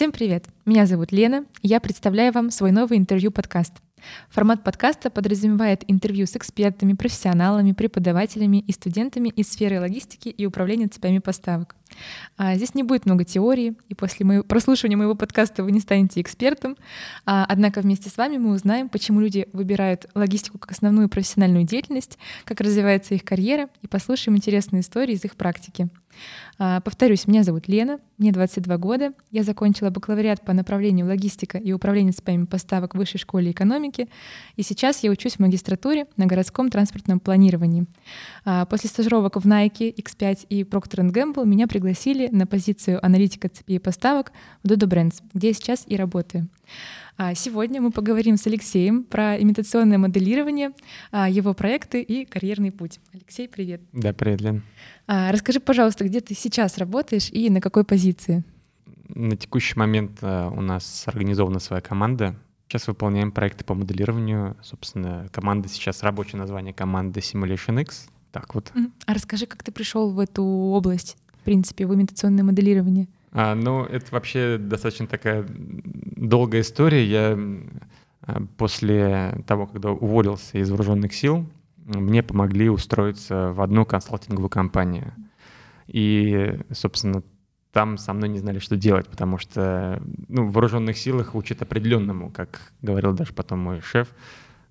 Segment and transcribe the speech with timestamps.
[0.00, 0.46] Всем привет!
[0.70, 3.72] Меня зовут Лена, и я представляю вам свой новый интервью-подкаст—
[4.30, 10.88] Формат подкаста подразумевает интервью с экспертами, профессионалами, преподавателями и студентами из сферы логистики и управления
[10.88, 11.76] цепями поставок.
[12.36, 16.20] А здесь не будет много теории, и после моего, прослушивания моего подкаста вы не станете
[16.20, 16.76] экспертом.
[17.26, 22.18] А, однако вместе с вами мы узнаем, почему люди выбирают логистику как основную профессиональную деятельность,
[22.44, 25.88] как развивается их карьера, и послушаем интересные истории из их практики.
[26.58, 29.12] А, повторюсь, меня зовут Лена, мне 22 года.
[29.30, 34.08] Я закончила бакалавриат по направлению логистика и управление цепями поставок в Высшей школе экономики,
[34.56, 37.86] и сейчас я учусь в магистратуре на городском транспортном планировании.
[38.44, 43.78] А, после стажировок в Nike, X5 и Procter Gamble меня пригласили на позицию аналитика цепи
[43.78, 46.46] поставок в Dodo Brands, где я сейчас и работаю.
[47.16, 50.72] А сегодня мы поговорим с Алексеем про имитационное моделирование,
[51.10, 53.00] а, его проекты и карьерный путь.
[53.12, 53.80] Алексей, привет.
[53.92, 54.62] Да, привет, Лен.
[55.06, 58.44] Расскажи, пожалуйста, где ты сейчас работаешь и на какой позиции?
[59.14, 62.36] На текущий момент у нас организована своя команда.
[62.68, 64.56] Сейчас выполняем проекты по моделированию.
[64.62, 68.08] Собственно, команда сейчас рабочее название команды Simulation X.
[68.30, 68.72] Так вот.
[69.06, 73.08] А расскажи, как ты пришел в эту область, в принципе, в имитационное моделирование?
[73.32, 77.04] А, ну, это вообще достаточно такая долгая история.
[77.04, 77.38] Я
[78.22, 81.46] а, после того, когда уволился из вооруженных сил,
[81.86, 85.12] мне помогли устроиться в одну консалтинговую компанию.
[85.88, 87.24] И, собственно,
[87.72, 92.30] там со мной не знали, что делать, потому что ну, в вооруженных силах учат определенному,
[92.30, 94.08] как говорил даже потом мой шеф,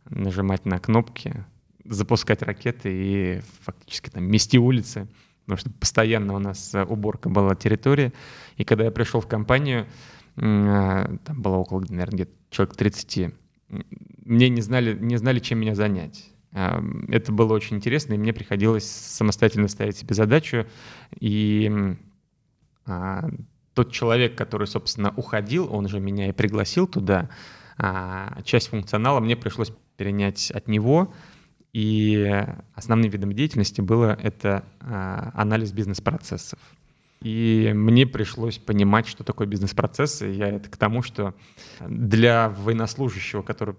[0.09, 1.45] нажимать на кнопки,
[1.86, 5.08] запускать ракеты и фактически там мести улицы
[5.50, 8.14] потому что постоянно у нас уборка была территории.
[8.58, 9.88] И когда я пришел в компанию,
[10.36, 13.33] э, там было около, наверное, где-то человек 30,
[14.25, 16.30] мне не знали, не знали, чем меня занять.
[16.52, 20.67] Э, это было очень интересно, и мне приходилось самостоятельно ставить себе задачу.
[21.20, 21.95] И а,
[23.73, 27.30] тот человек, который, собственно, уходил, он же меня и пригласил туда,
[27.77, 31.14] а, часть функционала мне пришлось перенять от него,
[31.72, 36.60] и основным видом деятельности было это а, анализ бизнес-процессов.
[37.22, 40.27] И мне пришлось понимать, что такое бизнес-процессы.
[40.27, 41.36] Я это к тому, что
[41.82, 43.76] для военнослужащего, который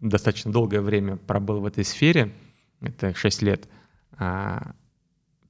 [0.00, 2.32] достаточно долгое время пробыл в этой сфере,
[2.80, 3.68] это 6 лет,
[4.16, 4.72] а,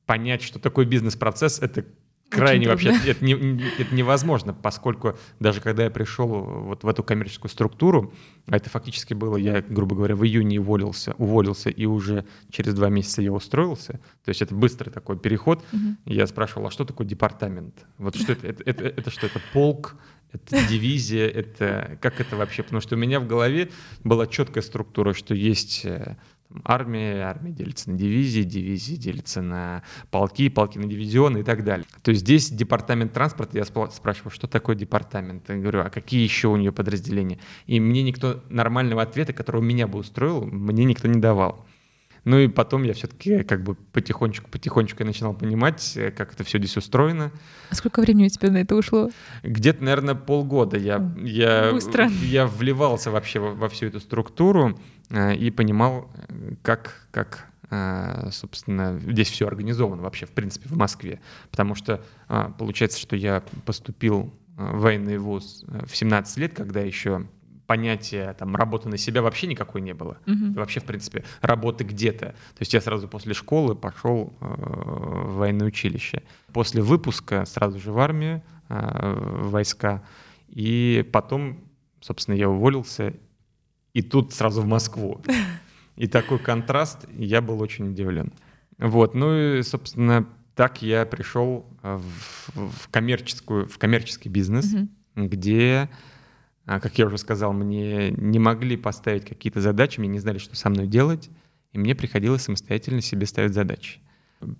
[0.06, 1.84] понять, что такое бизнес-процесс, это
[2.28, 3.32] крайне вообще это, не,
[3.78, 8.12] это невозможно, поскольку даже когда я пришел вот в эту коммерческую структуру,
[8.46, 12.88] а это фактически было, я, грубо говоря, в июне уволился, уволился и уже через два
[12.88, 15.64] месяца я устроился, то есть это быстрый такой переход.
[15.72, 16.12] Угу.
[16.12, 17.86] Я спрашивал, а что такое департамент?
[17.98, 18.46] Вот что это?
[18.46, 19.26] Это, это, это что?
[19.26, 19.96] Это полк?
[20.32, 21.26] Это дивизия?
[21.26, 22.62] Это как это вообще?
[22.62, 23.70] Потому что у меня в голове
[24.04, 25.86] была четкая структура, что есть
[26.50, 31.64] э, армия, армия делится на дивизии, дивизии делятся на полки, полки на дивизионы и так
[31.64, 31.86] далее.
[32.02, 35.48] То есть здесь департамент транспорта, я спрашиваю, что такое департамент?
[35.48, 37.38] Я говорю, а какие еще у нее подразделения?
[37.66, 41.66] И мне никто нормального ответа, которого меня бы устроил, мне никто не давал.
[42.28, 46.76] Ну и потом я все-таки как бы потихонечку-потихонечку начинал понимать, э, как это все здесь
[46.76, 47.32] устроено.
[47.70, 49.10] А сколько времени у тебя на это ушло?
[49.42, 52.08] Где-то, наверное, полгода я, я, Быстро.
[52.22, 54.74] я вливался вообще во, во всю эту структуру э,
[55.10, 56.10] и понимал,
[56.62, 61.20] как, как э, собственно, здесь все организовано вообще, в принципе, в Москве.
[61.50, 62.04] Потому что
[62.58, 67.26] получается, что я поступил в военный вуз в 17 лет, когда еще
[67.68, 70.16] понятия там работы на себя вообще никакой не было.
[70.24, 70.54] Mm-hmm.
[70.54, 72.26] Вообще, в принципе, работы где-то.
[72.28, 76.22] То есть я сразу после школы пошел э, в военное училище.
[76.52, 80.02] После выпуска сразу же в армию, э, в войска.
[80.48, 81.60] И потом,
[82.00, 83.12] собственно, я уволился.
[83.98, 85.20] И тут сразу в Москву.
[85.96, 88.32] И такой контраст, я был очень удивлен.
[88.78, 92.02] Вот, ну и, собственно, так я пришел в,
[92.54, 95.26] в коммерческую, в коммерческий бизнес, mm-hmm.
[95.26, 95.90] где
[96.64, 100.54] а, как я уже сказал, мне не могли поставить какие-то задачи, мне не знали, что
[100.54, 101.28] со мной делать,
[101.72, 103.98] и мне приходилось самостоятельно себе ставить задачи.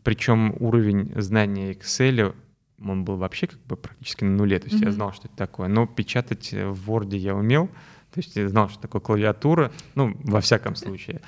[0.03, 2.35] Причем уровень знания Excel,
[2.83, 4.87] он был вообще как бы практически на нуле, то есть mm-hmm.
[4.87, 5.69] я знал, что это такое.
[5.69, 7.71] Но печатать в Word я умел,
[8.13, 11.21] то есть я знал, что такое клавиатура, ну, во всяком случае.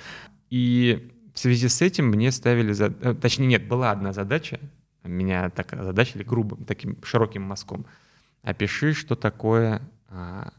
[0.50, 2.93] И в связи с этим мне ставили, зад...
[3.05, 4.61] Э, точнее, нет, была одна задача,
[5.05, 7.87] меня так задачили грубым, таким широким мазком.
[8.43, 10.53] Опиши, что такое а,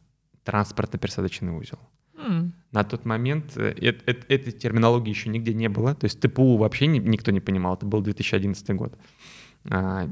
[0.43, 1.79] транспортно-пересадочный узел.
[2.15, 2.51] Mm.
[2.71, 6.57] На тот момент э, э, э, этой терминологии еще нигде не было, то есть ТПУ
[6.57, 8.93] вообще ни, никто не понимал, это был 2011 год.
[9.69, 10.09] А,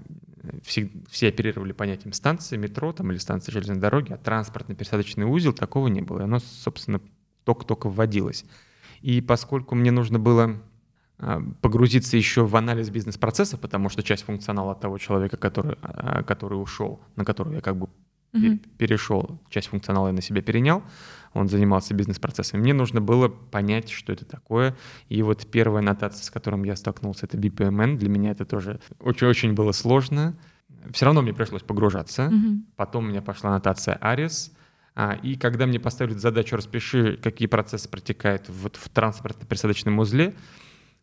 [0.63, 5.87] все, все оперировали понятием станции метро там, или станции железной дороги, а транспортно-пересадочный узел такого
[5.87, 6.19] не было.
[6.19, 7.01] И оно, собственно,
[7.43, 8.45] только-только вводилось.
[9.01, 10.61] И поскольку мне нужно было
[11.17, 16.55] а, погрузиться еще в анализ бизнес-процесса, потому что часть функционала того человека, который, а, который
[16.55, 17.89] ушел, на которого я как бы
[18.33, 18.59] угу.
[18.77, 20.83] перешел, часть функционала я на себя перенял,
[21.33, 22.61] он занимался бизнес-процессами.
[22.61, 24.75] Мне нужно было понять, что это такое.
[25.09, 27.97] И вот первая нотация, с которой я столкнулся, это BPMN.
[27.97, 30.35] Для меня это тоже очень-очень было сложно.
[30.91, 32.27] Все равно мне пришлось погружаться.
[32.27, 32.63] Угу.
[32.75, 34.51] Потом у меня пошла нотация ARIS.
[34.95, 40.33] А, и когда мне поставили задачу «распиши, какие процессы протекают вот в транспортно-пересадочном узле»,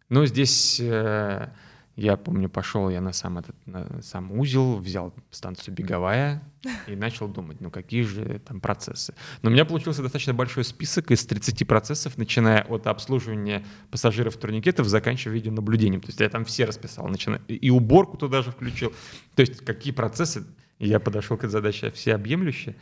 [0.08, 1.48] ну, здесь э,
[1.96, 6.42] я помню, пошел я на сам этот на сам узел, взял станцию беговая
[6.86, 9.14] и начал думать, ну какие же там процессы.
[9.40, 14.86] Но у меня получился достаточно большой список из 30 процессов, начиная от обслуживания пассажиров турникетов,
[14.88, 16.02] заканчивая видеонаблюдением.
[16.02, 18.92] То есть я там все расписал, начиная и уборку туда же включил.
[19.34, 20.44] То есть какие процессы,
[20.78, 22.76] я подошел к этой задаче всеобъемлюще.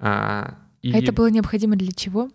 [0.00, 0.92] А, и...
[0.92, 2.28] а это было необходимо для чего?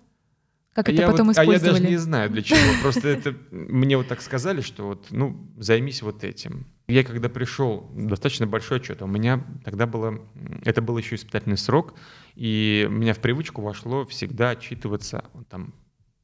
[0.74, 1.60] Как это я потом вот, использовали?
[1.60, 2.60] А я даже не знаю для чего.
[2.81, 6.66] Просто это мне вот так сказали, что вот, ну, займись вот этим.
[6.88, 9.02] Я когда пришел, достаточно большой отчет.
[9.02, 10.20] У меня тогда было,
[10.66, 11.94] это был еще испытательный срок,
[12.36, 15.25] и у меня в привычку вошло всегда отчитываться.
[15.50, 15.74] Там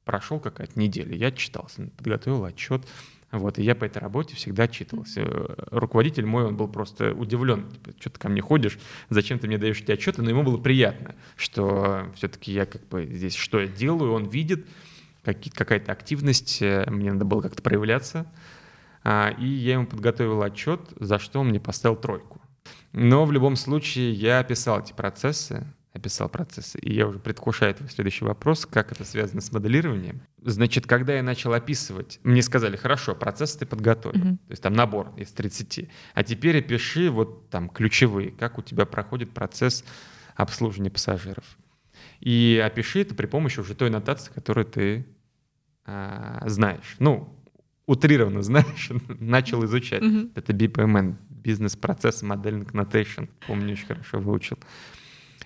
[0.09, 2.81] прошел какая-то неделя, я отчитался, подготовил отчет.
[3.31, 5.23] Вот, и я по этой работе всегда отчитывался.
[5.69, 7.69] Руководитель мой, он был просто удивлен.
[7.69, 8.79] Типа, что ты ко мне ходишь,
[9.11, 10.23] зачем ты мне даешь эти отчеты?
[10.23, 14.65] Но ему было приятно, что все-таки я как бы здесь, что я делаю, он видит,
[15.21, 18.25] какая-то активность, э, мне надо было как-то проявляться.
[19.03, 22.41] А, и я ему подготовил отчет, за что он мне поставил тройку.
[22.93, 26.77] Но в любом случае я описал эти процессы, описал процессы.
[26.79, 30.21] И я уже предвкушаю твой следующий вопрос, как это связано с моделированием.
[30.41, 34.37] Значит, когда я начал описывать, мне сказали, хорошо, процесс ты подготовил, mm-hmm.
[34.37, 38.85] то есть там набор из 30, а теперь опиши вот там ключевые, как у тебя
[38.85, 39.83] проходит процесс
[40.35, 41.57] обслуживания пассажиров.
[42.19, 45.05] И опиши это при помощи уже той нотации, которую ты
[45.85, 46.95] а, знаешь.
[46.99, 47.35] Ну,
[47.87, 50.03] утрированно знаешь, начал изучать.
[50.03, 50.31] Mm-hmm.
[50.35, 53.23] Это BPMN, бизнес-процесс моделинг нотейшн.
[53.47, 54.59] Помню, очень хорошо выучил.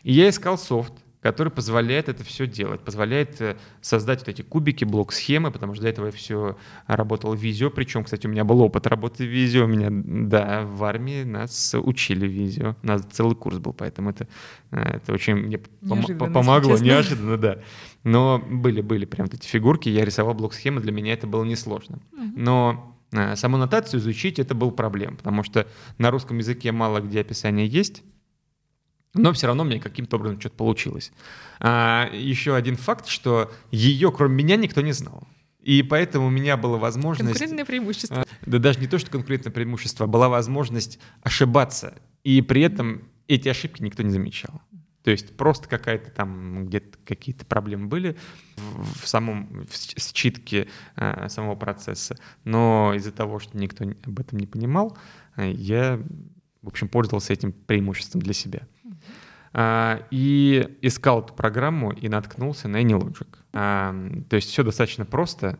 [0.03, 4.83] И я искал софт, который позволяет это все делать, позволяет э, создать вот эти кубики,
[4.83, 8.59] блок-схемы, потому что до этого я все работал в Visio, причем, кстати, у меня был
[8.61, 13.03] опыт работы в Visio, у меня, да, в армии нас учили в Visio, у нас
[13.09, 14.27] целый курс был, поэтому это,
[14.71, 17.59] э, это очень мне пом- помогло, неожиданно, да.
[18.03, 21.99] Но были-были прям эти фигурки, я рисовал блок-схемы, для меня это было несложно.
[22.35, 25.67] Но э, саму нотацию изучить это был проблем, потому что
[25.97, 28.03] на русском языке мало где описание есть,
[29.13, 31.11] но все равно мне каким-то образом что-то получилось.
[31.59, 35.27] А, еще один факт, что ее, кроме меня, никто не знал.
[35.61, 37.31] И поэтому у меня была возможность...
[37.31, 38.21] Конкурентное преимущество.
[38.21, 41.95] А, да даже не то, что конкурентное преимущество, а была возможность ошибаться.
[42.23, 44.61] И при этом эти ошибки никто не замечал.
[45.03, 48.15] То есть просто какая-то там где-то какие-то проблемы были
[48.55, 54.39] в, в самом в считке э, самого процесса, но из-за того, что никто об этом
[54.39, 54.97] не понимал,
[55.35, 56.01] я,
[56.61, 58.61] в общем, пользовался этим преимуществом для себя.
[59.55, 63.27] А, и искал эту программу и наткнулся на AnyLogic.
[63.53, 63.95] А,
[64.27, 65.59] то есть все достаточно просто.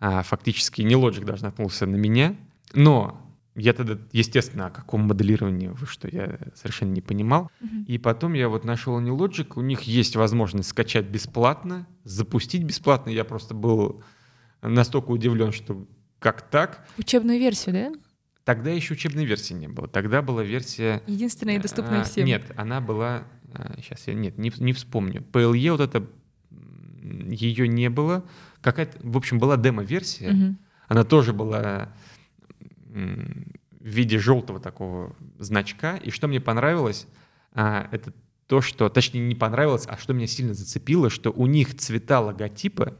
[0.00, 2.34] А, фактически AnyLogic даже наткнулся на меня.
[2.72, 3.20] Но
[3.54, 7.52] я тогда, естественно, о каком моделировании вы что, я совершенно не понимал.
[7.62, 7.84] Uh-huh.
[7.86, 13.10] И потом я вот нашел AnyLogic, у них есть возможность скачать бесплатно, запустить бесплатно.
[13.10, 14.02] Я просто был
[14.60, 15.86] настолько удивлен, что
[16.18, 16.84] как так?
[16.98, 17.92] Учебную версию, да?
[18.44, 19.88] Тогда еще учебной версии не было.
[19.88, 21.02] Тогда была версия...
[21.06, 22.26] Единственная и доступная а, всем.
[22.26, 23.24] Нет, она была...
[23.76, 25.24] Сейчас а, я нет, не, не вспомню.
[25.32, 26.06] PLE вот это...
[27.02, 28.24] Ее не было.
[28.60, 28.98] Какая-то...
[29.02, 30.30] В общем, была демо-версия.
[30.30, 30.56] Угу.
[30.88, 31.94] Она тоже была
[32.90, 35.96] в виде желтого такого значка.
[35.96, 37.06] И что мне понравилось,
[37.52, 38.12] а, это
[38.46, 38.90] то, что...
[38.90, 42.98] Точнее, не понравилось, а что меня сильно зацепило, что у них цвета логотипа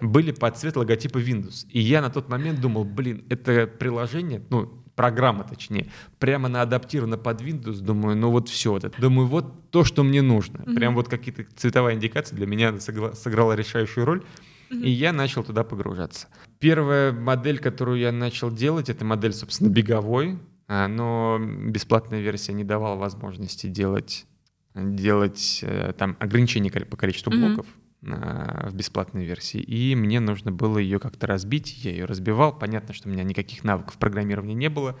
[0.00, 1.66] были под цвет логотипа Windows.
[1.70, 7.18] И я на тот момент думал, блин, это приложение, ну, программа точнее, прямо на адаптирована
[7.18, 9.00] под Windows, думаю, ну вот все вот это.
[9.00, 10.58] Думаю, вот то, что мне нужно.
[10.58, 10.74] Mm-hmm.
[10.74, 14.24] Прям вот какие-то цветовая индикация для меня сыграла, решающую роль.
[14.70, 16.28] И я начал туда погружаться.
[16.58, 22.64] Первая модель, которую я начал делать, это модель, собственно, беговой, а, но бесплатная версия не
[22.64, 24.26] давала возможности делать,
[24.74, 27.66] делать э, там ограничения по количеству блоков.
[27.66, 32.94] Mm-hmm в бесплатной версии, и мне нужно было ее как-то разбить, я ее разбивал, понятно,
[32.94, 34.98] что у меня никаких навыков программирования не было,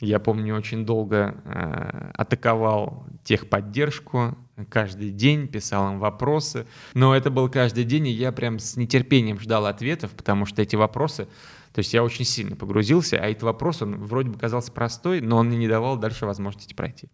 [0.00, 4.36] я помню, очень долго э, атаковал техподдержку,
[4.68, 9.40] каждый день писал им вопросы, но это был каждый день, и я прям с нетерпением
[9.40, 11.28] ждал ответов, потому что эти вопросы,
[11.72, 15.38] то есть я очень сильно погрузился, а этот вопрос, он вроде бы казался простой, но
[15.38, 17.08] он мне не давал дальше возможности пройти.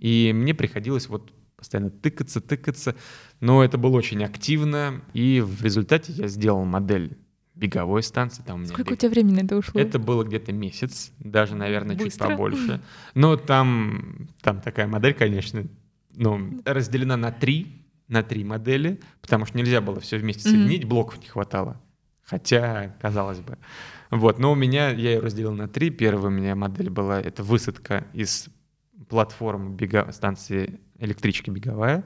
[0.00, 2.94] И мне приходилось вот постоянно тыкаться, тыкаться.
[3.40, 7.16] Но это было очень активно, и в результате я сделал модель
[7.54, 8.42] беговой станции.
[8.42, 8.92] Там у Сколько бег...
[8.92, 9.80] у тебя времени это ушло?
[9.80, 12.10] Это было где-то месяц, даже, наверное, Быстро?
[12.10, 12.82] чуть побольше.
[13.14, 15.66] Но там, там такая модель, конечно,
[16.14, 20.88] ну, разделена на три, на три модели, потому что нельзя было все вместе соединить, mm-hmm.
[20.88, 21.80] блоков не хватало.
[22.22, 23.56] Хотя, казалось бы.
[24.10, 25.90] Вот, но у меня, я ее разделил на три.
[25.90, 28.48] Первая у меня модель была, это высадка из
[29.08, 32.04] платформы бега, станции электрички беговая,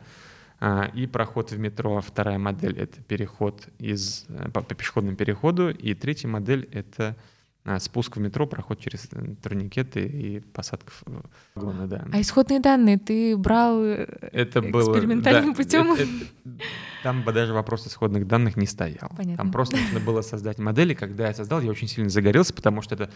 [0.61, 2.00] а, и проход в метро.
[2.00, 5.70] Вторая модель— это переход из, э, по, по пешеходному переходу.
[5.70, 7.16] И третья модель— это
[7.62, 11.04] а, спуск в метро, проход через э, турникеты и посадка в
[11.54, 12.06] вагоны, да.
[12.11, 15.92] А исходные данные ты брал э, это экспериментальным было, да, путем?
[15.92, 16.64] Это, это,
[17.02, 19.11] там бы даже вопрос исходных данных не стоял.
[19.14, 19.37] Понятно.
[19.37, 20.94] Там просто нужно было создать модели.
[20.94, 23.11] Когда я создал, я очень сильно загорелся, потому что это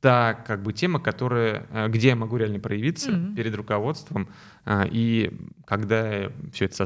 [0.00, 3.34] та как бы тема, которая, э, где я могу реально проявиться mm-hmm.
[3.34, 4.28] перед руководством.
[4.70, 5.32] И
[5.64, 6.84] когда я все это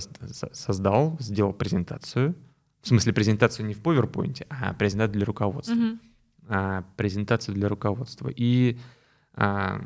[0.52, 2.34] создал, сделал презентацию,
[2.80, 5.74] в смысле презентацию не в PowerPoint, а презентацию для руководства.
[5.74, 5.98] Mm-hmm
[6.48, 8.28] а, презентацию для руководства.
[8.28, 8.78] И
[9.34, 9.80] а,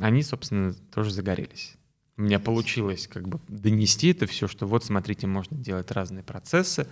[0.00, 1.76] они, собственно, тоже загорелись.
[2.16, 6.86] У меня получилось как бы донести это все, что вот, смотрите, можно делать разные процессы.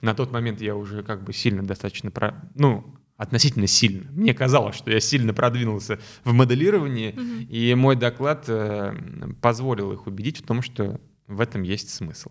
[0.00, 2.48] На тот момент я уже как бы сильно достаточно, про...
[2.54, 4.10] ну, относительно сильно.
[4.12, 7.44] Мне казалось, что я сильно продвинулся в моделировании, mm-hmm.
[7.44, 8.94] и мой доклад э,
[9.42, 12.30] позволил их убедить в том, что в этом есть смысл.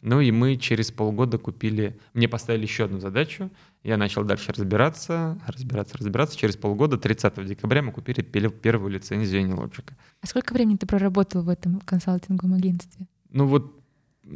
[0.00, 3.50] Ну и мы через полгода купили, мне поставили еще одну задачу,
[3.82, 6.38] я начал дальше разбираться, разбираться, разбираться.
[6.38, 9.90] Через полгода, 30 декабря, мы купили первую лицензию AnyLogic.
[10.20, 13.08] А сколько времени ты проработал в этом консалтинговом агентстве?
[13.30, 13.74] Ну вот,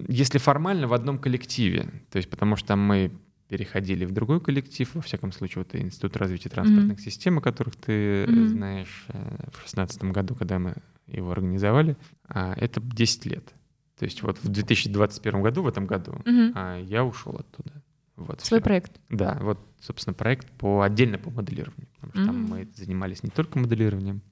[0.09, 3.13] если формально, в одном коллективе, то есть потому что мы
[3.53, 7.03] переходили в другой коллектив, во всяком случае, вот Институт развития транспортных mm-hmm.
[7.03, 8.47] систем, о которых ты mm-hmm.
[8.47, 9.19] знаешь, э,
[9.49, 13.53] в 2016 году, когда мы его организовали, а, это 10 лет.
[13.99, 16.85] То есть вот в 2021 году, в этом году, mm-hmm.
[16.85, 17.83] я ушел оттуда.
[18.17, 18.65] Вот, Свой все.
[18.65, 18.99] проект?
[19.11, 21.89] Да, вот, собственно, проект по отдельно по моделированию.
[22.01, 22.25] Потому что mm-hmm.
[22.25, 24.23] там мы занимались не только моделированием,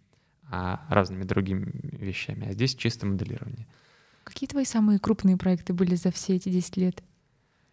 [0.50, 2.49] а разными другими вещами.
[2.49, 3.67] А здесь чисто моделирование.
[4.25, 7.03] Какие твои самые крупные проекты были за все эти 10 лет?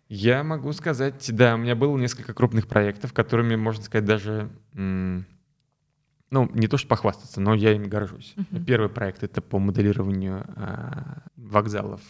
[0.10, 5.26] Я могу сказать, да, у меня было несколько крупных проектов, которыми, можно сказать, даже, ну,
[6.32, 8.34] не то что похвастаться, но я им горжусь.
[8.38, 8.64] Uh-huh.
[8.64, 12.02] Первый проект— это по моделированию а, вокзалов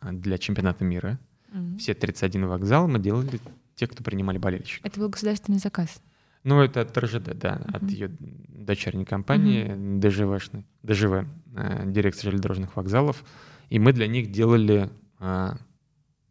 [0.00, 1.18] а, для чемпионата мира.
[1.52, 1.78] Mm-hmm.
[1.78, 3.40] Все 31 вокзала мы делали
[3.74, 4.86] те, кто принимали болельщиков.
[4.86, 6.00] Это был государственный заказ?
[6.44, 7.76] Ну, это от РЖД, да, mm-hmm.
[7.76, 8.10] от ее
[8.48, 9.98] дочерней компании mm-hmm.
[9.98, 13.24] ДЖВшной, ДЖВ, э, дирекция железнодорожных вокзалов.
[13.68, 15.52] И мы для них делали э,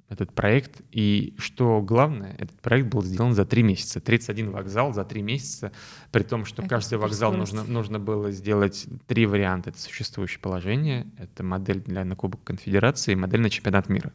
[0.09, 0.81] этот проект.
[0.91, 4.01] И что главное, этот проект был сделан за три месяца.
[4.01, 5.71] 31 вокзал за три месяца,
[6.11, 9.69] при том, что это каждый вокзал нужно, нужно было сделать три варианта.
[9.69, 14.11] Это существующее положение, это модель для на Кубок Конфедерации и модель на чемпионат мира.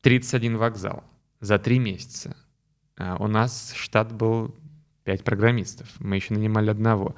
[0.00, 1.04] 31 а, вокзал
[1.40, 2.36] за три месяца.
[2.96, 4.54] А, у нас штат был
[5.04, 5.88] 5 программистов.
[5.98, 7.14] Мы еще нанимали одного.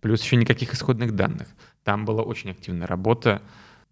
[0.00, 1.48] Плюс еще никаких исходных данных.
[1.82, 3.42] Там была очень активная работа.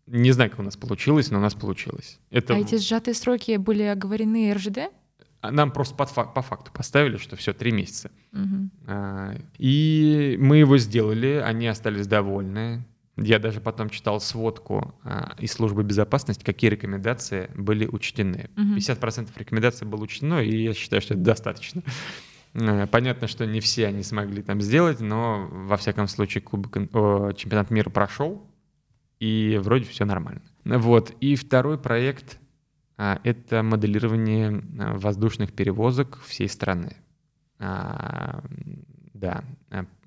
[0.06, 2.18] Не знаю, как у нас получилось, но у нас получилось.
[2.30, 2.54] Это...
[2.54, 4.90] А эти сжатые сроки были оговорены РЖД?
[5.40, 8.10] А, нам просто по, по факту поставили, что все, три месяца.
[8.32, 8.70] Угу.
[9.58, 12.84] И мы его сделали, они остались довольны.
[13.16, 18.50] Я даже потом читал сводку а, из службы безопасности, какие рекомендации были учтены.
[18.56, 18.76] Угу.
[18.76, 21.82] 50% рекомендаций было учтено, и я считаю, что это достаточно.
[22.54, 27.32] А, понятно, что не все они смогли там сделать, но во всяком случае кубок, о,
[27.32, 28.46] чемпионат мира прошел,
[29.24, 30.42] и вроде все нормально.
[30.64, 31.12] Вот.
[31.20, 32.38] И второй проект
[32.98, 36.94] а,— это моделирование а, воздушных перевозок всей страны.
[37.58, 38.44] А,
[39.14, 39.42] да,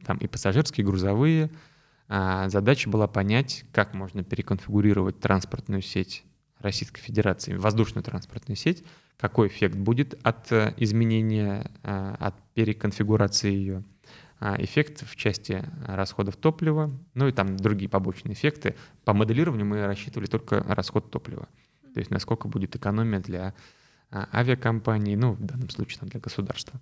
[0.05, 1.50] там и пассажирские, и грузовые—
[2.09, 6.24] задача была понять, как можно переконфигурировать транспортную сеть
[6.59, 8.86] Российской Федерации, воздушную транспортную сеть,
[9.17, 13.83] какой эффект будет от э, изменения, от переконфигурации ее,
[14.39, 18.75] эффект в части расходов топлива, ну и там другие побочные эффекты.
[19.03, 21.48] По моделированию мы рассчитывали только расход топлива,
[21.94, 23.53] то есть насколько будет экономия для
[24.12, 26.79] авиакомпаний, ну в данном случае для государства.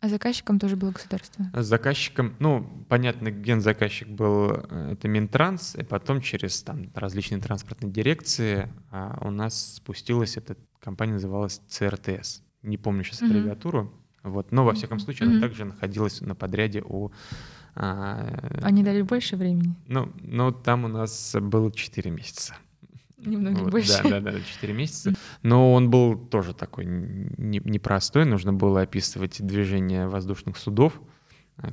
[0.00, 1.50] А заказчиком тоже было государство?
[1.52, 7.90] С заказчиком, ну, понятно, гензаказчик был, э, это Минтранс, и потом через там различные транспортные
[7.90, 12.42] дирекции а у нас спустилась эта компания, называлась ЦРТС.
[12.62, 13.26] Не помню сейчас mm-hmm.
[13.26, 17.10] аббревиатуру, вот, но во всяком случае она также находилась на подряде у...
[17.74, 18.26] А,
[18.62, 19.74] Они дали больше времени?
[19.86, 22.56] Ну, ну, там у нас было 4 месяца.
[23.18, 24.02] Немного вот, больше.
[24.02, 25.14] Да, да, да, 4 месяца.
[25.42, 28.24] Но он был тоже такой непростой.
[28.24, 31.00] Нужно было описывать движение воздушных судов,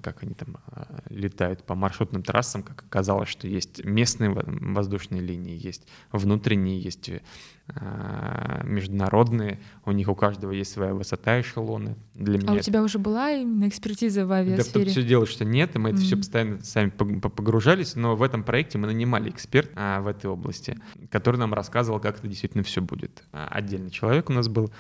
[0.02, 5.58] как они там а, летают по маршрутным трассам, как оказалось, что есть местные воздушные линии,
[5.58, 7.12] есть внутренние, есть
[7.68, 11.96] а, международные, у них у каждого есть своя высота эшелоны.
[12.14, 14.64] Для меня а у тебя уже была именно экспертиза в авиасфере?
[14.64, 15.94] Да, тут все дело, что нет, и мы mm-hmm.
[15.94, 20.28] это все постоянно сами погружались, но в этом проекте мы нанимали эксперт а, в этой
[20.28, 20.78] области,
[21.10, 23.24] который нам рассказывал, как это действительно все будет.
[23.32, 24.72] А, отдельный человек у нас был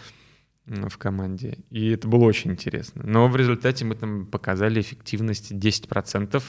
[0.65, 1.59] в команде.
[1.69, 3.03] И это было очень интересно.
[3.05, 6.41] Но в результате мы там показали эффективность 10%,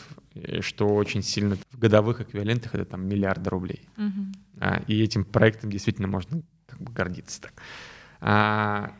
[0.61, 3.89] что очень сильно в годовых эквивалентах это там миллиарды рублей.
[3.97, 4.27] Угу.
[4.61, 7.53] А, и этим проектом действительно можно как бы гордиться так.
[8.21, 8.93] А,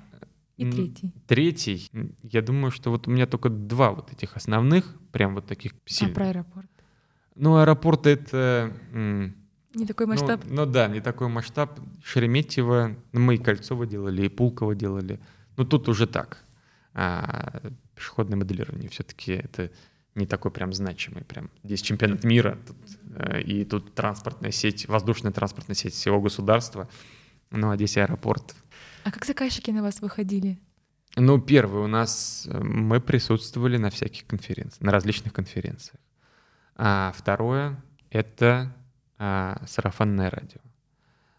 [0.57, 1.13] и третий.
[1.27, 1.91] Третий,
[2.23, 6.17] я думаю, что вот у меня только два вот этих основных, прям вот таких сильных.
[6.17, 6.71] А про аэропорт?
[7.35, 8.73] Ну, аэропорт это
[9.77, 10.41] не такой масштаб?
[10.45, 11.79] Ну, ну да, не такой масштаб.
[12.03, 15.21] Шереметьево, ну, мы и Кольцово делали, и Пулково делали.
[15.57, 16.39] Ну тут уже так.
[16.95, 17.61] А
[17.95, 19.71] пешеходное моделирование все-таки это
[20.15, 21.25] не такой прям значимый.
[21.25, 22.77] Прям здесь чемпионат мира, тут,
[23.17, 26.89] э, и тут транспортная сеть, воздушная транспортная сеть всего государства.
[27.51, 28.55] Ну, а здесь аэропорт.
[29.05, 30.59] А как заказчики на вас выходили?
[31.17, 36.01] Ну, первый у нас э, мы присутствовали на всяких конференциях, на различных конференциях.
[36.77, 38.75] А второе— это
[39.19, 40.61] а, сарафанное радио.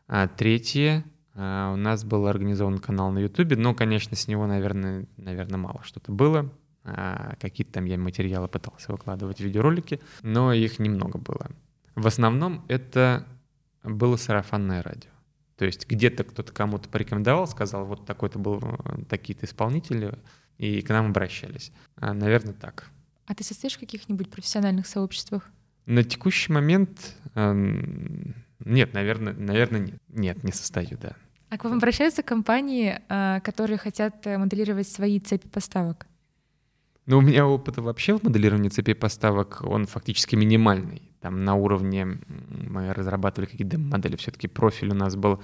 [0.08, 1.04] А третье,
[1.34, 5.84] а, у нас был организован канал на Ютубе, но, конечно, с него, наверное, наверное мало
[5.84, 6.52] что-то было.
[6.84, 11.52] А, какие-то там я материалы пытался выкладывать, видеоролики, но их немного было.
[11.96, 13.28] В основном это
[13.84, 15.12] было сарафанное радио.
[15.58, 18.62] То есть где-то кто-то кому-то порекомендовал, сказал, вот такой-то был,
[19.10, 20.18] такие-то исполнители,
[20.58, 21.72] и к нам обращались.
[21.98, 22.90] Наверное, так.
[23.26, 25.50] А ты состоишь в каких-нибудь профессиональных сообществах?
[25.88, 30.01] На текущий момент нет, наверное, наверное, нет.
[30.10, 31.13] Нет, не состою, да.
[31.50, 36.08] А к вам обращаются компании, э, которые хотят э, моделировать свои цепи поставок?
[37.06, 41.01] Ну, у меня опыта вообще в моделировании цепей поставок, он фактически минимальный.
[41.22, 45.41] Там на уровне мы разрабатывали какие-то модели, все-таки профиль у нас был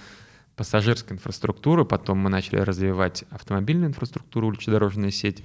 [0.57, 5.41] пассажирская инфраструктура, потом мы начали развивать автомобильную инфраструктуру, улично-дорожная сеть,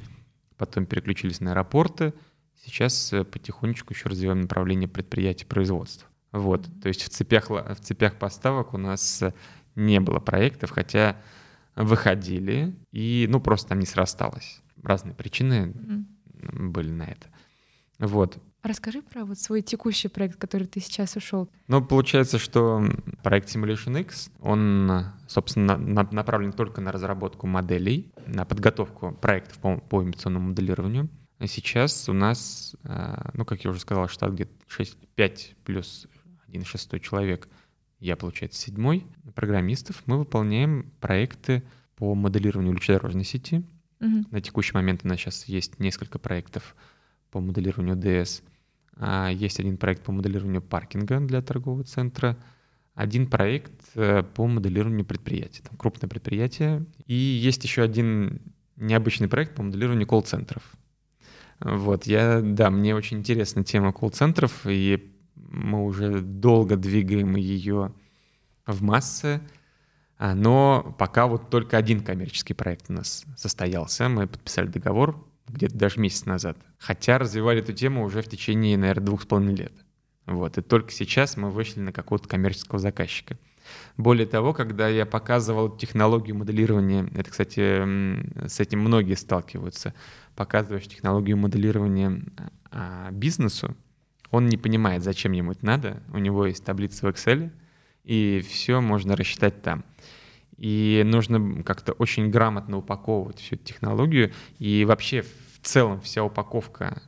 [0.57, 2.15] потом переключились на аэропорты—
[2.65, 6.09] Сейчас э, потихонечку еще развиваем направление предприятий производства.
[6.33, 9.33] Вот, то есть в цепях, в цепях поставок у нас э,
[9.75, 11.17] не было проектов, хотя
[11.75, 14.61] выходили, и, ну, просто там не срасталось.
[14.83, 16.69] Разные причины mm-hmm.
[16.69, 17.29] были на это.
[17.99, 18.39] Вот.
[18.63, 21.49] Расскажи про вот свой текущий проект, который ты сейчас ушел.
[21.69, 22.85] Ну, получается, что
[23.23, 29.79] проект Simulation X, он, собственно, на, направлен только на разработку моделей, на подготовку проектов по,
[29.79, 31.09] по имитационному моделированию.
[31.47, 36.09] Сейчас у нас, а, ну, как я уже сказал, штат где-то 6, 5 плюс
[36.49, 37.49] 1 шестой человек.
[38.01, 39.07] Я, получается, седьмой.
[39.35, 41.63] Программистов мы выполняем проекты
[41.97, 43.65] по моделированию улично-дорожной сети.
[44.01, 44.27] Угу.
[44.31, 46.75] На текущий момент у нас сейчас есть несколько проектов
[47.31, 48.43] по моделированию ДС.
[48.97, 52.37] А, есть один проект по моделированию паркинга для торгового центра,
[52.95, 56.85] один проект э, по моделированию предприятий, там крупное предприятие.
[57.07, 58.41] И есть еще один
[58.75, 60.63] необычный проект по моделированию колл-центров.
[61.61, 67.93] Вот, я, да, мне очень интересна тема колл-центров, и мы уже долго двигаем ее
[68.67, 69.41] в массы,
[70.19, 74.09] а, но пока вот только один коммерческий проект у нас состоялся.
[74.09, 76.59] Мы подписали договор где-то даже месяц назад.
[76.79, 79.73] Хотя развивали эту тему уже в течение, наверное, двух с половиной лет.
[80.27, 80.59] Вот.
[80.59, 83.39] И только сейчас мы вышли на какого-то коммерческого заказчика.
[83.97, 89.95] Более того, когда я показывал технологию моделирования, это, кстати, с этим многие сталкиваются,
[90.37, 92.23] показываешь технологию моделирования
[92.71, 93.77] а, бизнесу,
[94.31, 97.51] он не понимает, зачем ему это надо, у него есть таблица в Excel,
[98.05, 99.85] и все можно рассчитать там.
[100.57, 107.03] И нужно как-то очень грамотно упаковывать всю эту технологию, и вообще в целом вся упаковка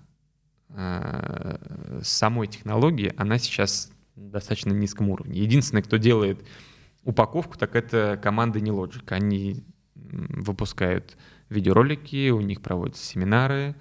[0.68, 3.92] э, самой технологии, она сейчас
[4.28, 5.40] достаточно низком уровне.
[5.40, 6.44] Единственное, кто делает
[7.04, 9.04] упаковку, так это команда Nelogic.
[9.08, 11.16] Они выпускают
[11.48, 13.74] видеоролики, у них проводятся семинары,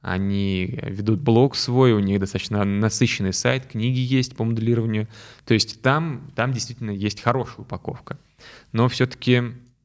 [0.00, 5.08] они ведут блог свой, у них достаточно насыщенный сайт, книги есть по моделированию.
[5.44, 8.18] То есть там, там действительно есть хорошая упаковка.
[8.72, 9.42] Но все-таки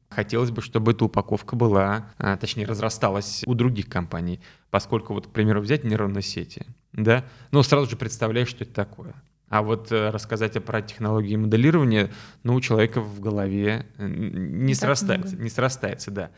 [0.08, 4.40] хотелось бы, чтобы эта упаковка была, а, точнее, разрасталась у других компаний,
[4.70, 9.14] поскольку, вот, к примеру, взять нейронные сети, да, ну, сразу же представляешь, что это такое.
[9.48, 12.10] А вот э, рассказать про технологии моделирования,
[12.42, 16.30] ну, у человека в голове э, не, срастается, не срастается, да.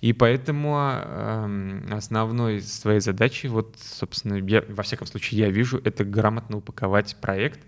[0.00, 6.04] И поэтому э, основной своей задачей, вот, собственно, я, во всяком случае, я вижу, это
[6.04, 7.60] грамотно упаковать проект,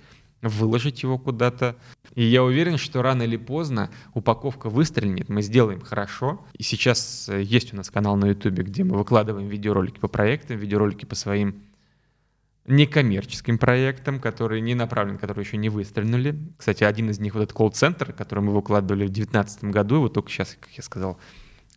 [0.42, 1.76] выложить его куда-то.
[2.14, 6.44] И я уверен, что рано или поздно упаковка выстрелит, мы сделаем хорошо.
[6.56, 10.58] И сейчас э, есть у нас канал на YouTube, где мы выкладываем видеоролики по проектам,
[10.58, 11.62] видеоролики по своим
[12.66, 16.38] некоммерческим проектам, которые не направлены, которые еще не выстрелили.
[16.56, 20.30] Кстати, один из них вот этот колл-центр, который мы выкладывали в 2019 году, вот только
[20.30, 21.18] сейчас, как я сказал,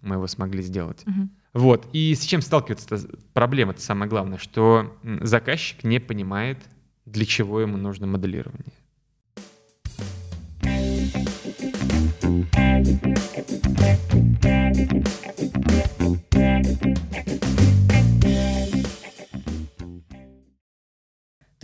[0.02, 1.04] мы его смогли сделать.
[1.06, 1.30] Угу.
[1.54, 1.88] Вот.
[1.91, 3.00] И с чем сталкивается
[3.34, 6.60] проблема, это самое главное, что заказчик не понимает,
[7.06, 8.73] для чего ему нужно моделирование.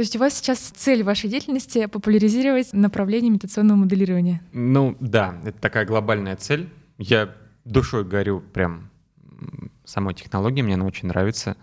[0.03, 4.41] Есть у вас сейчас цель вашей деятельности популяризировать направление имитационного моделирования?
[4.51, 6.69] Ну да, это такая глобальная цель.
[6.97, 7.35] Я
[7.65, 8.89] душой горю прям
[9.85, 11.57] самой технологии, мне она очень нравится.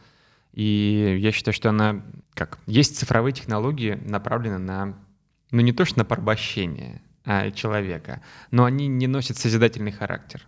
[0.52, 2.02] И я считаю, что она
[2.34, 4.98] как есть цифровые технологии, направленные на,
[5.50, 10.46] ну не то что на порабощение а, человека, но они не носят созидательный характер.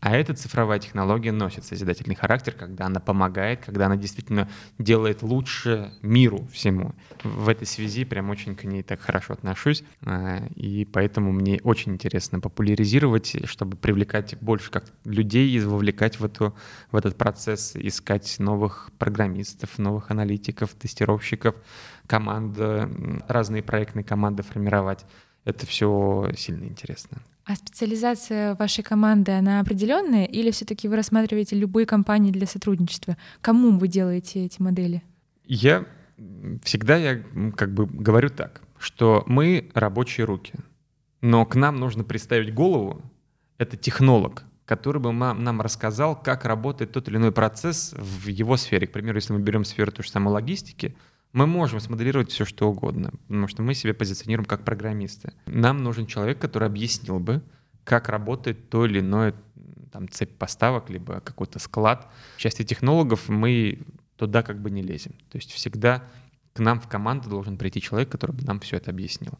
[0.00, 5.92] А эта цифровая технология носит созидательный характер, когда она помогает, когда она действительно делает лучше
[6.00, 6.94] миру всему.
[7.22, 11.92] В этой связи прям очень к ней так хорошо отношусь, а, и поэтому мне очень
[11.92, 16.54] интересно популяризировать, чтобы привлекать больше как людей и вовлекать в, эту,
[16.90, 21.54] в этот процесс, искать новых программистов, новых аналитиков, тестировщиков,
[22.06, 22.58] команд,
[23.28, 25.04] разные проектные команды формировать.
[25.44, 27.18] Это все сильно интересно.
[27.50, 33.16] А специализация вашей команды, она определенная или все-таки вы рассматриваете любые компании для сотрудничества?
[33.40, 35.02] Кому вы делаете эти модели?
[35.46, 35.84] Я
[36.62, 37.20] всегда я
[37.56, 40.54] как бы говорю так, что мы рабочие руки,
[41.22, 43.02] но к нам нужно представить голову,
[43.58, 48.86] это технолог, который бы нам рассказал, как работает тот или иной процесс в его сфере.
[48.86, 50.94] К примеру, если мы берем сферу той же самой логистики,
[51.32, 55.32] мы можем смоделировать все, что угодно, потому что мы себя позиционируем как программисты.
[55.46, 57.42] Нам нужен человек, который объяснил бы,
[57.84, 59.34] как работает то или иное
[59.92, 62.08] там, цепь поставок, либо какой-то склад.
[62.36, 63.80] В части технологов мы
[64.16, 65.12] туда как бы не лезем.
[65.30, 66.04] То есть всегда
[66.52, 69.32] к нам в команду должен прийти человек, который бы нам все это объяснил.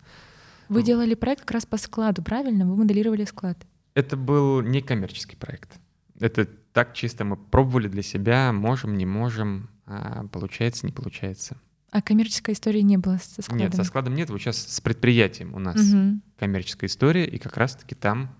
[0.69, 2.65] Вы делали проект как раз по складу, правильно?
[2.65, 3.59] Вы моделировали склад.
[3.95, 5.81] Это был некоммерческий проект.
[6.21, 11.57] Это так чисто мы пробовали для себя, можем, не можем, а получается, не получается.
[11.91, 13.59] А коммерческой истории не было со складом?
[13.65, 14.31] Нет, со складом нет.
[14.31, 16.21] Вот сейчас с предприятием у нас угу.
[16.39, 18.35] коммерческая история, и как раз-таки там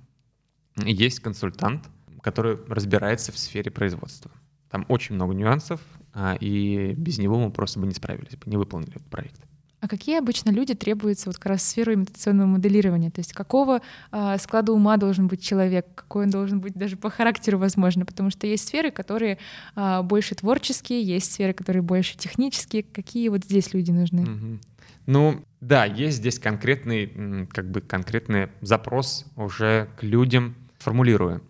[0.77, 1.89] есть консультант,
[2.23, 4.31] который разбирается в сфере производства.
[4.71, 5.81] Там очень много нюансов,
[6.13, 9.41] а, и без него мы просто бы не справились, не выполнили этот проект.
[9.81, 13.11] А какие обычно люди требуются вот как раз в сферу имитационного моделирования?
[13.11, 13.81] То есть какого
[14.13, 18.05] э, склада ума должен быть человек, какой он должен быть даже по характеру, возможно?
[18.05, 19.39] Потому что есть сферы, которые
[19.77, 22.83] э, больше творческие, есть сферы, которые больше технические.
[22.83, 24.23] Какие вот здесь люди нужны?
[24.23, 24.59] Угу.
[25.07, 31.43] Ну, да, есть здесь конкретный, как бы конкретный запрос уже к людям, формулирую.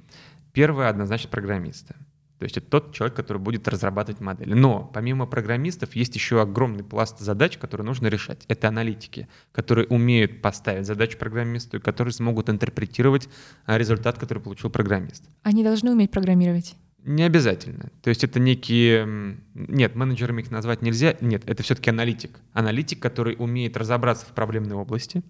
[0.52, 1.94] Первое однозначно программисты.
[2.40, 4.54] То есть это тот человек, который будет разрабатывать модели.
[4.54, 8.46] Но помимо программистов есть еще огромный пласт задач, которые нужно решать.
[8.48, 13.28] Это аналитики, которые умеют поставить задачу программисту и которые смогут интерпретировать
[13.66, 15.22] а, результат, который получил программист.
[15.42, 16.76] Они должны уметь программировать?
[17.04, 17.90] Не обязательно.
[18.00, 19.36] То есть это некие...
[19.52, 21.16] Нет, менеджерами их назвать нельзя.
[21.20, 22.40] Нет, это все-таки аналитик.
[22.54, 25.22] Аналитик, который умеет разобраться в проблемной области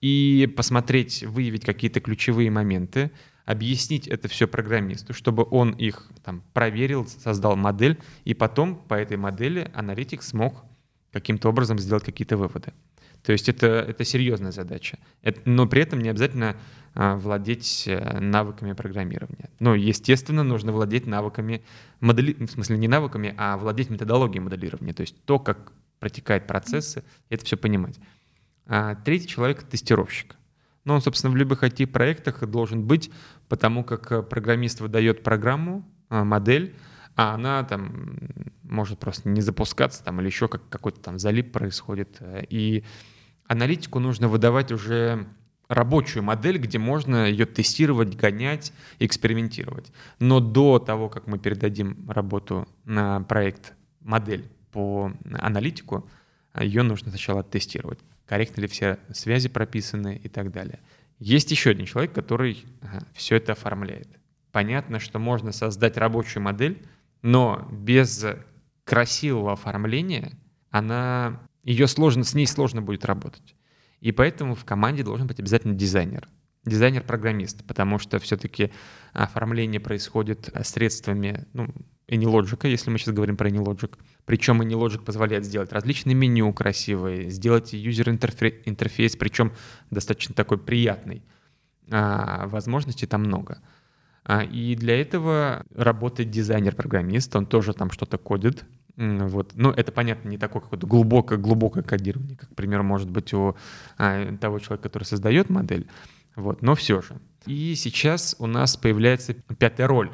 [0.00, 3.10] и посмотреть, выявить какие-то ключевые моменты,
[3.44, 9.16] объяснить это все программисту, чтобы он их там, проверил, создал модель, и потом по этой
[9.16, 10.64] модели аналитик смог
[11.12, 12.72] каким-то образом сделать какие-то выводы.
[13.22, 14.98] То есть это, это серьезная задача.
[15.22, 16.56] Это, но при этом не обязательно
[16.94, 19.50] а, владеть э, навыками программирования.
[19.58, 21.62] Но, естественно, нужно владеть навыками
[22.00, 22.34] модели...
[22.34, 24.92] в смысле не навыками, а владеть методологией моделирования.
[24.92, 27.98] То есть то, как протекают процессы, это все понимать.
[28.68, 30.36] А третий человек— тестировщик.
[30.84, 33.10] Но он, собственно, в любых IT-проектах должен быть,
[33.48, 36.74] потому как э, программист выдает программу, э, модель,
[37.16, 38.18] а она там
[38.62, 42.22] может просто не запускаться там, или еще как, какой-то там залип происходит.
[42.48, 42.84] И
[43.46, 45.26] аналитику нужно выдавать уже
[45.68, 49.92] рабочую модель, где можно ее тестировать, гонять, экспериментировать.
[50.20, 56.08] Но до того, как мы передадим работу на проект модель по аналитику,
[56.58, 60.80] ее нужно сначала тестировать корректно ли все связи прописаны и так далее.
[61.18, 62.64] Есть еще один человек, который
[63.14, 64.08] все это оформляет.
[64.52, 66.86] Понятно, что можно создать рабочую модель,
[67.22, 68.24] но без
[68.84, 70.32] красивого оформления
[70.70, 73.56] она, ее сложно, с ней сложно будет работать.
[74.00, 76.28] И поэтому в команде должен быть обязательно дизайнер.
[76.64, 78.70] Дизайнер-программист, потому что все-таки
[79.12, 81.68] оформление происходит средствами, ну,
[82.08, 83.96] AnyLogic, если мы сейчас говорим про AnyLogic.
[84.24, 89.52] Причем AnyLogic позволяет сделать различные меню красивые, сделать юзер-интерфейс, причем
[89.90, 91.22] достаточно такой приятный.
[91.90, 93.58] А, возможностей там много.
[94.24, 98.64] А, и для этого работает дизайнер-программист, он тоже там что-то кодит,
[98.96, 99.52] Вот.
[99.54, 103.56] Ну, это, понятно, не такое какое-то глубокое, глубокое кодирование, как, например, может быть у
[103.96, 105.86] а, того человека, который создает модель.
[106.36, 106.62] Вот.
[106.62, 107.20] Но все же.
[107.46, 110.10] И сейчас у нас появляется пятая роль.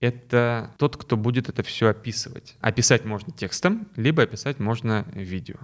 [0.00, 2.56] Это тот, кто будет это все описывать.
[2.60, 5.56] Описать можно текстом, либо описать можно видео.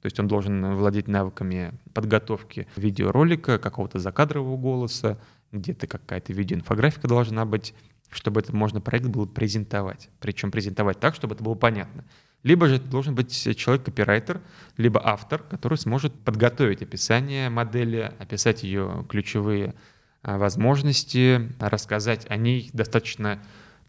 [0.00, 5.18] То есть он должен владеть навыками подготовки видеоролика, какого-то закадрового голоса,
[5.52, 7.74] где-то какая-то видеоинфографика должна быть,
[8.10, 10.08] чтобы это можно проект был презентовать.
[10.20, 12.04] Причем презентовать так, чтобы это было понятно.
[12.42, 14.40] Либо же это должен быть человек-копирайтер,
[14.76, 19.74] либо автор, который сможет подготовить описание модели, описать ее ключевые
[20.22, 23.40] а, возможности, рассказать о ней достаточно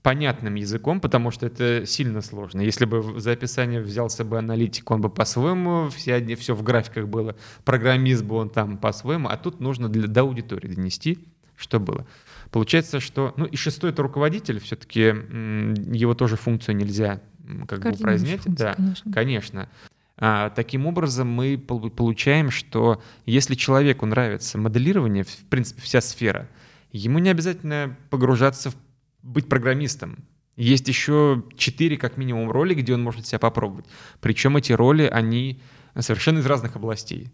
[0.03, 2.61] понятным языком, потому что это сильно сложно.
[2.61, 7.35] Если бы за описание взялся бы аналитик, он бы по-своему, все, все в графиках было,
[7.63, 11.19] программист бы он там по-своему, а тут нужно для, до аудитории донести,
[11.55, 12.05] что было.
[12.51, 13.33] Получается, что...
[13.37, 17.21] Ну и шестой— это руководитель, все-таки его тоже функцию нельзя
[17.67, 18.41] как бы упразднять.
[18.45, 19.11] да, конечно.
[19.11, 19.69] конечно.
[20.17, 26.49] А, таким образом, мы получаем, что если человеку нравится моделирование, в принципе, вся сфера,
[26.91, 28.75] ему не обязательно погружаться в
[29.23, 30.19] быть программистом.
[30.55, 33.85] Есть еще четыре, как минимум, роли, где он может себя попробовать.
[34.21, 35.61] Причем эти роли, они
[35.97, 37.31] совершенно из разных областей.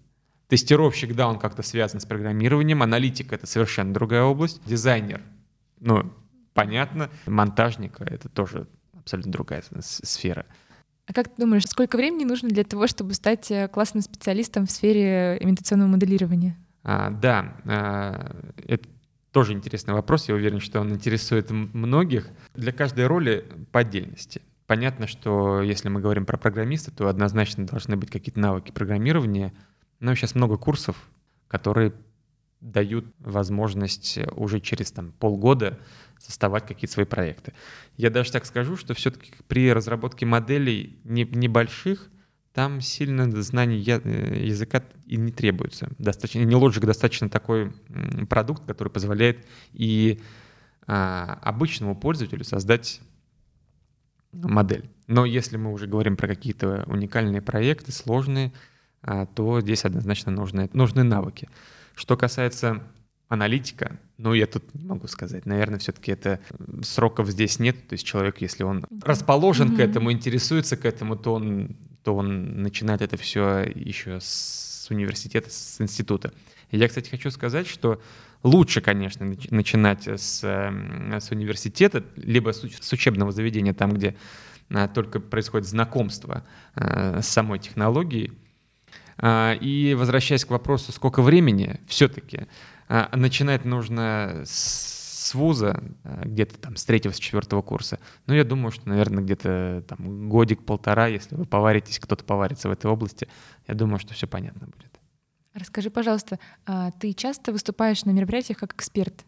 [0.48, 5.22] Тестировщик, да, он как-то связан с программированием, аналитик— это совершенно другая область, дизайнер,
[5.80, 6.12] ну,
[6.54, 10.46] понятно, монтажник— это тоже абсолютно другая сфера.
[11.06, 14.72] А как ты думаешь, сколько времени нужно для того, чтобы стать э, классным специалистом в
[14.72, 16.56] сфере имитационного моделирования?
[16.84, 18.36] А, да, а,
[18.68, 18.88] это
[19.32, 20.28] тоже интересный вопрос.
[20.28, 22.28] Я уверен, что он интересует многих.
[22.56, 24.42] Для каждой роли по отдельности.
[24.68, 29.54] Понятно, что если мы говорим про программиста, то однозначно должны быть какие-то навыки программирования.
[30.00, 30.96] Но сейчас много курсов,
[31.48, 31.94] которые
[32.62, 35.80] дают возможность уже через там, полгода
[36.20, 37.54] создавать какие-то свои проекты.
[37.96, 42.10] Я даже так скажу, что все-таки при разработке моделей небольших
[42.54, 45.90] там сильно знаний э, языка и не требуется.
[45.98, 47.72] Достаточно, не Logic достаточно такой
[48.30, 50.20] продукт, который позволяет и
[50.88, 53.02] а, обычному пользователю создать
[54.32, 54.90] модель.
[55.08, 58.52] Но если мы уже говорим про какие-то уникальные проекты, сложные,
[59.02, 61.50] а, то здесь однозначно нужны, нужны навыки.
[61.96, 62.84] Что касается
[63.28, 65.46] аналитика, ну, я тут не могу сказать.
[65.46, 66.40] Наверное, все-таки это
[66.82, 67.88] сроков здесь нет.
[67.88, 69.78] То есть человек, если он расположен mm-hmm.
[69.78, 75.50] к этому, интересуется к этому, то он, то он начинает это все еще с университета,
[75.50, 76.34] с института.
[76.72, 78.02] Я, кстати, хочу сказать, что
[78.44, 84.16] лучше, конечно, начинать с, с университета, либо с учебного заведения, там, где
[84.72, 86.44] а, только происходит знакомство
[86.76, 88.34] а, с самой технологией.
[89.18, 92.48] А, и возвращаясь к вопросу, сколько времени, все-таки
[93.12, 94.99] начинать нужно с
[95.34, 98.00] вуза, а, где-то там с третьего, с четвертого курса.
[98.26, 102.90] Ну, я думаю, что, наверное, где-то там годик-полтора, если вы поваритесь, кто-то поварится в этой
[102.90, 103.28] области,
[103.68, 105.00] я думаю, что все понятно будет.
[105.54, 109.26] Расскажи, пожалуйста, а ты часто выступаешь на мероприятиях как эксперт?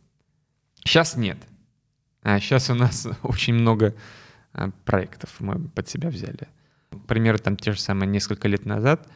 [0.83, 1.37] Сейчас нет.
[2.23, 3.95] А сейчас у нас очень много
[4.85, 6.47] проектов мы под себя взяли.
[6.89, 9.07] К там те же самые несколько лет назад,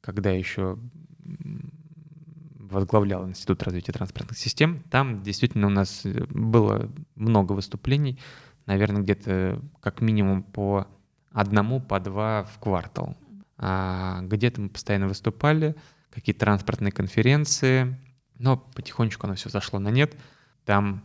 [0.00, 0.78] когда еще
[2.70, 4.82] возглавлял Институт развития транспортных систем.
[4.90, 8.18] Там действительно у нас э, было много выступлений,
[8.66, 10.86] наверное, где-то как минимум по
[11.32, 13.16] одному, по два в квартал.
[13.58, 15.76] А где-то мы постоянно выступали,
[16.10, 17.98] какие-то транспортные конференции,
[18.38, 20.16] но потихонечку оно все зашло на нет.
[20.64, 21.02] Там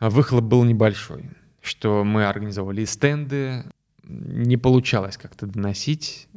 [0.00, 3.64] выхлоп был небольшой, что мы организовывали стенды,
[4.02, 6.28] не получалось как-то доносить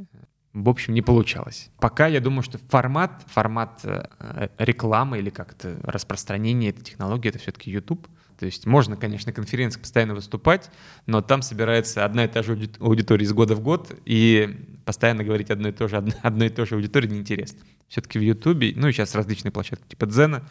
[0.54, 1.72] в общем, не получалось.
[1.80, 7.72] Пока я думаю, что формат, формат э, рекламы или как-то распространения этой технологии это все-таки
[7.72, 8.08] YouTube.
[8.38, 10.70] То есть можно, конечно, на конференциях постоянно выступать,
[11.06, 15.50] но там собирается одна и та же аудитория из года в год, и постоянно говорить
[15.50, 17.60] одно и то же, одно и то же аудитории неинтересно.
[17.88, 20.44] Все-таки в YouTube, ну и сейчас различные площадки типа Дзена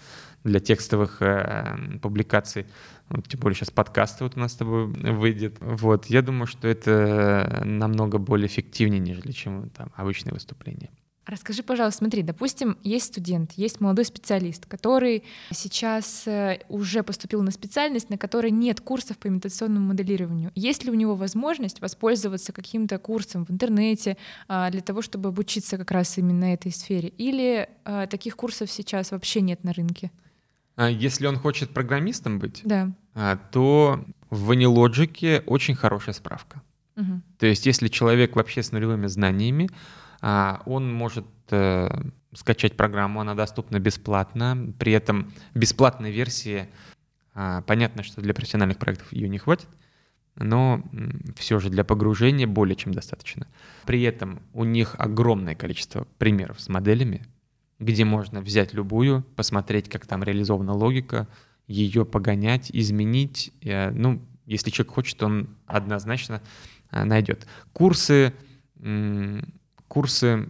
[0.44, 2.66] для текстовых э, публикаций,
[3.09, 5.57] вот, тем более сейчас подкасты вот у нас с тобой выйдет.
[5.61, 10.90] Вот, я думаю, что это намного более эффективнее, нежели чем там обычные выступления.
[11.24, 17.52] Расскажи, пожалуйста, смотри, допустим, есть студент, есть молодой специалист, который сейчас э, уже поступил на
[17.52, 20.50] специальность, на которой нет курсов по имитационному моделированию.
[20.57, 24.16] Есть ли у него возможность воспользоваться каким-то курсом в интернете
[24.48, 27.11] а, для того, чтобы обучиться как раз именно этой сфере?
[27.11, 30.11] Или а, таких курсов сейчас вообще нет на рынке?
[30.76, 32.90] А если он хочет программистом быть, да.
[33.50, 36.62] то в AnyLogic очень хорошая справка.
[36.96, 37.20] Угу.
[37.38, 39.68] То есть если человек вообще с нулевыми знаниями,
[40.20, 41.90] а, он может э,
[42.32, 44.72] скачать программу, она доступна бесплатно.
[44.78, 46.68] При этом бесплатной версии,
[47.35, 49.68] а, понятно, что для профессиональных проектов ее не хватит,
[50.37, 50.82] но
[51.37, 53.48] все же для погружения более чем достаточно.
[53.85, 57.26] При этом у них огромное количество примеров с моделями,
[57.83, 61.29] где можно взять любую, посмотреть, как там реализована логика,
[61.66, 63.53] ее погонять, изменить.
[63.62, 66.42] Э, ну, если человек хочет, он однозначно
[66.90, 67.47] э, найдет.
[67.73, 68.33] Курсы,
[69.88, 70.49] курсы,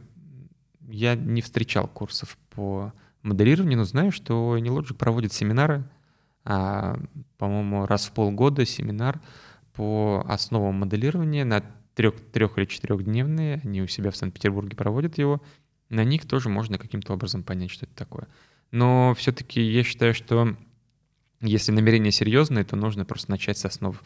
[0.89, 2.93] я не встречал курсов по
[3.23, 5.85] моделированию, но знаю, что Nelogic проводит семинары,
[6.45, 6.99] а,
[7.39, 9.21] по-моему, раз в полгода семинар
[9.75, 11.63] по основам моделирования на
[11.95, 15.43] трех, трех или четырехдневные, они у себя в Санкт-Петербурге проводят его,
[15.93, 18.27] на них тоже можно каким-то образом понять, что это такое.
[18.71, 20.57] Но все-таки я считаю, что
[21.41, 24.03] если намерение серьезное, то нужно просто начать с основ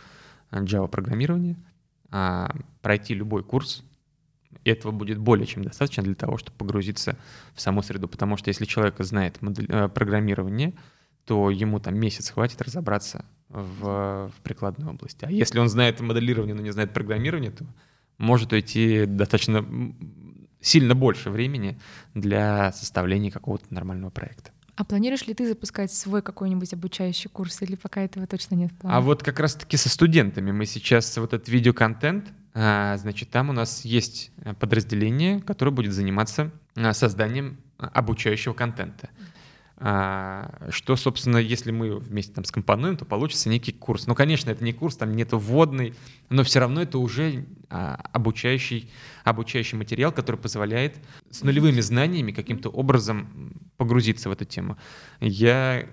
[0.51, 1.57] Java программирования,
[2.11, 3.85] а, пройти любой курс,
[4.65, 7.17] этого будет более чем достаточно для того, чтобы погрузиться
[7.55, 8.09] в саму среду.
[8.09, 10.75] Потому что если человек знает модель, э, программирование,
[11.25, 15.25] то ему там месяц хватит разобраться в, в прикладной области.
[15.25, 17.65] А если он знает моделирование, но не знает программирование, то
[18.19, 19.65] может уйти достаточно
[20.61, 21.79] сильно больше времени
[22.15, 24.51] для составления какого-то нормального проекта.
[24.77, 28.77] А планируешь ли ты запускать свой какой-нибудь обучающий курс, или пока этого точно нет в
[28.77, 28.99] планах?
[28.99, 33.53] А вот как раз-таки со студентами мы сейчас вот этот видеоконтент, а, значит, там у
[33.53, 39.09] нас есть подразделение, которое будет заниматься а, созданием обучающего контента.
[39.79, 44.07] А, что, собственно, если мы вместе там скомпонуем, то получится некий курс.
[44.07, 45.95] Ну, конечно, это не курс, там нету вводный,
[46.31, 48.91] но все равно это уже а, обучающий,
[49.25, 50.97] обучающий материал, который позволяет
[51.31, 54.79] с нулевыми знаниями каким-то образом погрузиться в эту тему.
[55.21, 55.87] Я,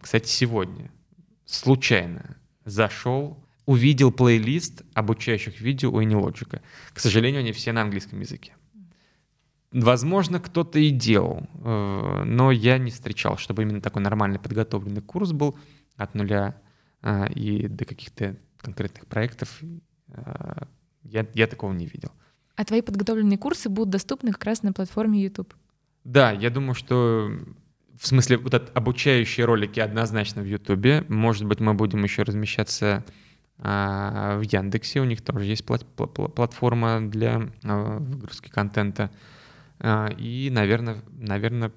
[0.00, 0.90] кстати, сегодня
[1.44, 6.62] случайно зашел, увидел плейлист обучающих видео у Anylogic.
[6.94, 8.54] К сожалению, они все на английском языке.
[9.70, 15.32] Возможно, кто-то и делал, э, но я не встречал, чтобы именно такой нормальный подготовленный курс
[15.32, 15.58] был
[15.96, 16.58] от нуля
[17.02, 19.60] э, и до каких-то конкретных проектов.
[20.08, 20.62] Э,
[21.02, 22.12] я, я такого не видел.
[22.56, 25.52] А твои подготовленные курсы будут доступны как раз на платформе YouTube?
[26.02, 27.30] Да, я думаю, что
[27.94, 31.06] в смысле вот этот обучающие ролики однозначно в YouTube.
[31.10, 33.04] Может быть, мы будем еще размещаться
[33.58, 35.00] в Яндексе.
[35.00, 39.10] У них тоже есть платформа для выгрузки контента.
[39.80, 41.72] А, и, наверное, наверное,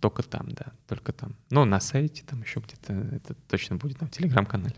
[0.00, 1.36] только там, да, только там.
[1.50, 4.76] Но на сайте там еще где-то это точно будет, на телеграм-канале.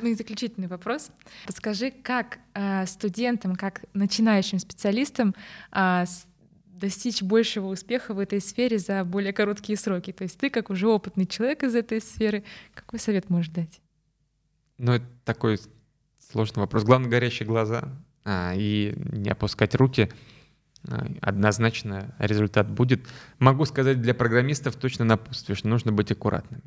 [0.00, 1.10] Ну и заключительный вопрос.
[1.46, 5.34] Подскажи, как э, студентам, как начинающим специалистам
[5.72, 6.04] э,
[6.66, 10.12] достичь большего успеха в этой сфере за более короткие сроки?
[10.12, 13.80] То есть ты, как уже опытный человек из этой сферы, какой совет можешь дать?
[14.78, 15.60] Ну, это такой
[16.32, 16.84] сложный вопрос.
[16.84, 17.90] Главное, горящие глаза
[18.24, 20.10] а, и не опускать руки—
[21.20, 23.06] однозначно результат будет.
[23.38, 26.62] Могу сказать для программистов точно напутствие, что нужно быть аккуратными.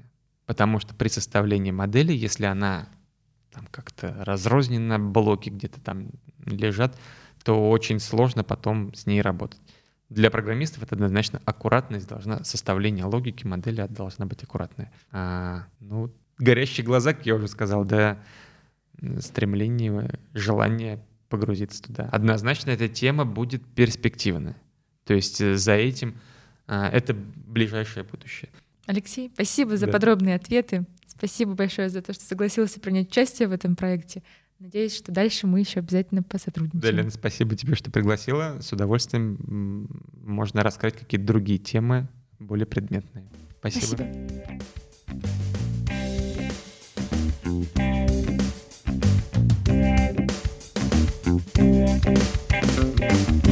[0.45, 2.87] Потому что при составлении модели, если она
[3.51, 6.09] там как-то разрознена, блоки где-то там
[6.45, 6.97] лежат,
[7.43, 9.59] то очень сложно потом с ней работать.
[10.09, 14.91] Для программистов это однозначно аккуратность должна, составление логики модели должна быть аккуратная.
[15.11, 18.19] А, ну, горящие глаза, как я уже сказал, да,
[19.19, 22.07] стремление, желание погрузиться туда.
[22.11, 24.55] Однозначно эта тема будет перспективная.
[25.03, 26.15] То есть э, за этим
[26.67, 28.51] а, это ближайшее будущее.
[28.85, 29.91] Алексей, спасибо за да.
[29.91, 30.85] подробные ответы.
[31.07, 34.21] Спасибо большое за то, что согласился принять участие в этом проекте.
[34.59, 36.81] Надеюсь, что дальше мы еще обязательно посотрудничаем.
[36.81, 38.59] Да, Лена, спасибо тебе, что пригласила.
[38.61, 39.89] С удовольствием
[40.23, 43.25] можно раскрыть какие-то другие темы, более предметные.
[43.59, 44.05] Спасибо.
[47.47, 47.92] спасибо.
[51.51, 52.05] Thank
[53.29, 53.42] you.